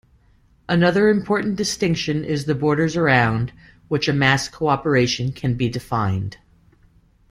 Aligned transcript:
Another 0.67 1.09
important 1.09 1.57
distinction 1.57 2.25
is 2.25 2.45
the 2.45 2.55
borders 2.55 2.97
around 2.97 3.53
which 3.87 4.07
a 4.07 4.13
mass 4.13 4.49
cooperation 4.49 5.31
can 5.31 5.53
be 5.53 5.69
defined. 5.69 6.37